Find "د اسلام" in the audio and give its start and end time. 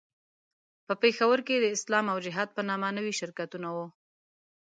1.59-2.05